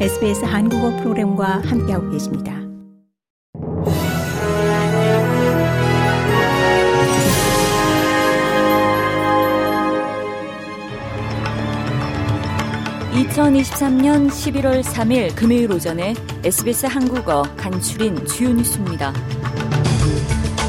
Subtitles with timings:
[0.00, 2.52] SBS 한국어 프로그램과 함께하고 계십니다.
[13.12, 19.12] (2023년 11월 3일) 금요일 오전에 SBS 한국어 간추린 주요 뉴스입니다.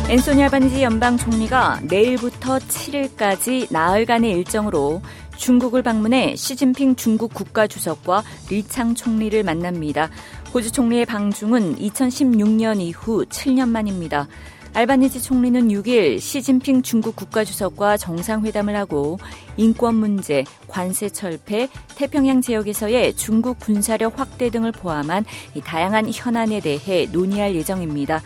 [0.08, 5.02] 앤소니 알바니지 연방 총리가 내일부터 7일까지 나흘간의 일정으로
[5.38, 10.10] 중국을 방문해 시진핑 중국 국가주석과 리창 총리를 만납니다.
[10.54, 14.28] 호주 총리의 방중은 2016년 이후 7년 만입니다.
[14.76, 19.18] 알바니지 총리는 6일 시진핑 중국 국가주석과 정상회담을 하고
[19.56, 25.24] 인권 문제, 관세 철폐, 태평양 지역에서의 중국 군사력 확대 등을 포함한
[25.64, 28.22] 다양한 현안에 대해 논의할 예정입니다.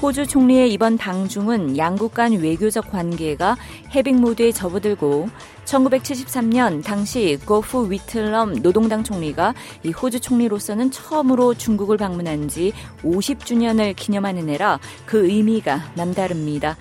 [0.00, 3.56] 호주 총리의 이번 방중은 양국 간 외교적 관계가
[3.94, 5.28] 해빙 모드에 접어들고
[5.64, 14.48] 1973년 당시 고프 위틀럼 노동당 총리가 이 호주 총리로서는 처음으로 중국을 방문한 지 50주년을 기념하는
[14.48, 16.76] 해라 그 의미가 남다릅니다.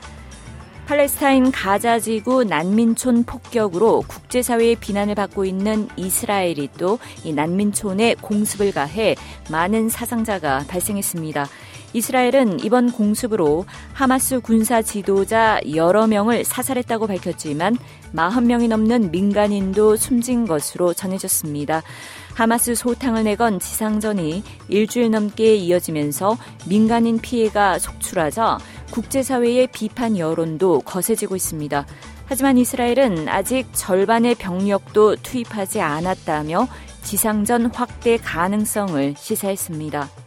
[0.85, 9.15] 팔레스타인 가자 지구 난민촌 폭격으로 국제사회의 비난을 받고 있는 이스라엘이 또 이 난민촌에 공습을 가해
[9.51, 11.47] 많은 사상자가 발생했습니다.
[11.93, 17.77] 이스라엘은 이번 공습으로 하마스 군사 지도자 여러 명을 사살했다고 밝혔지만
[18.13, 21.81] 40명이 넘는 민간인도 숨진 것으로 전해졌습니다.
[22.33, 28.59] 하마스 소탕을 내건 지상전이 일주일 넘게 이어지면서 민간인 피해가 속출하자
[28.91, 31.85] 국제사회의 비판 여론도 거세지고 있습니다.
[32.25, 36.67] 하지만 이스라엘은 아직 절반의 병력도 투입하지 않았다며
[37.01, 40.26] 지상전 확대 가능성을 시사했습니다.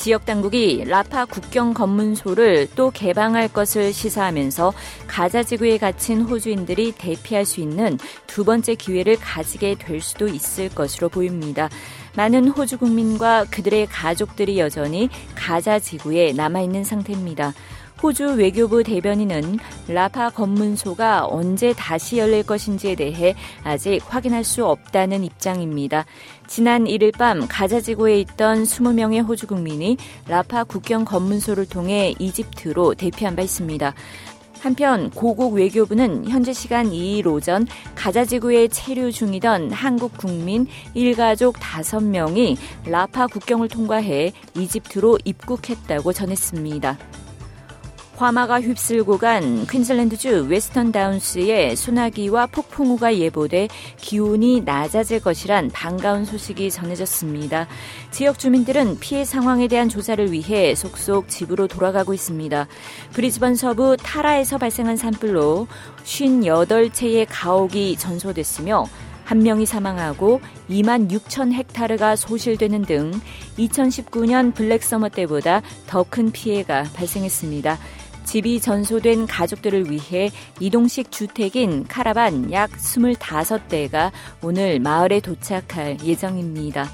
[0.00, 4.72] 지역 당국이 라파 국경 검문소를 또 개방할 것을 시사하면서
[5.06, 11.10] 가자 지구에 갇힌 호주인들이 대피할 수 있는 두 번째 기회를 가지게 될 수도 있을 것으로
[11.10, 11.68] 보입니다.
[12.16, 17.52] 많은 호주 국민과 그들의 가족들이 여전히 가자 지구에 남아있는 상태입니다.
[18.02, 26.06] 호주 외교부 대변인은 라파 검문소가 언제 다시 열릴 것인지에 대해 아직 확인할 수 없다는 입장입니다.
[26.46, 33.42] 지난 1일 밤 가자지구에 있던 20명의 호주 국민이 라파 국경 검문소를 통해 이집트로 대피한 바
[33.42, 33.92] 있습니다.
[34.60, 42.56] 한편 고국 외교부는 현재 시간 2일 오전 가자 지구에 체류 중이던 한국 국민 일가족 5명이
[42.86, 46.98] 라파 국경을 통과해 이집트로 입국했다고 전했습니다.
[48.20, 57.66] 화마가 휩쓸고 간 퀸즐랜드주 웨스턴 다운스의 소나기와 폭풍우가 예보돼 기온이 낮아질 것이란 반가운 소식이 전해졌습니다.
[58.10, 62.66] 지역 주민들은 피해 상황에 대한 조사를 위해 속속 집으로 돌아가고 있습니다.
[63.12, 65.66] 브리즈번 서부 타라에서 발생한 산불로
[66.04, 68.84] 58채의 가옥이 전소됐으며
[69.24, 73.12] 한 명이 사망하고 2만 6천 헥타르가 소실되는 등
[73.58, 77.78] 2019년 블랙서머 때보다 더 큰 피해가 발생했습니다.
[78.30, 80.30] 집이 전소된 가족들을 위해
[80.60, 86.88] 이동식 주택인 카라반 약 25대가 오늘 마을에 도착할 예정입니다.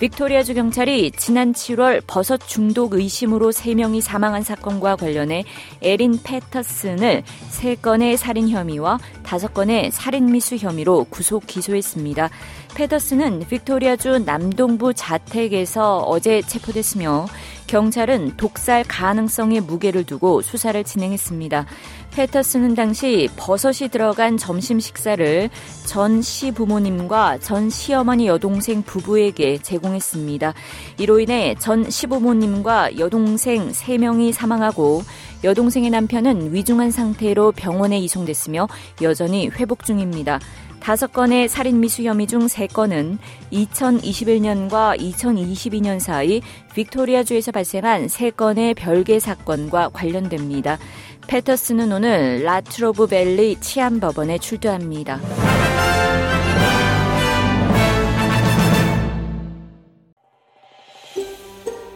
[0.00, 5.44] 빅토리아주 경찰이 지난 7월 버섯 중독 의심으로 3명이 사망한 사건과 관련해
[5.82, 12.28] 에린 패터슨을 3건의 살인 혐의와 5건의 살인 미수 혐의로 구속 기소했습니다.
[12.74, 17.26] 패터슨은 빅토리아주 남동부 자택에서 어제 체포됐으며
[17.68, 21.66] 경찰은 독살 가능성의 무게를 두고 수사를 진행했습니다.
[22.14, 25.50] 패터슨은 당시 버섯이 들어간 점심 식사를
[25.84, 30.54] 전 시부모님과 전 시어머니 여동생 부부에게 제공했습니다.
[30.98, 35.02] 이로 인해 전 시부모님과 여동생 3명이 사망하고
[35.42, 38.68] 여동생의 남편은 위중한 상태로 병원에 이송됐으며
[39.02, 40.38] 여전히 회복 중입니다.
[40.84, 43.18] 다섯 건의 살인 미수 혐의 중 세 건은
[43.50, 46.42] 2021년과 2022년 사이
[46.74, 50.78] 빅토리아주에서 발생한 세 건의 별개 사건과 관련됩니다.
[51.26, 55.20] 패터스는 오늘 라트로브 밸리 치안 법원에 출두합니다.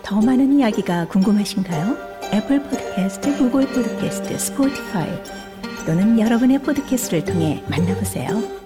[0.03, 1.97] 더 많은 이야기가 궁금하신가요?
[2.33, 5.09] Apple Podcast, Google Podcast, Spotify
[5.87, 8.58] 또는 여러분의 podcast를 통해 만나보세요.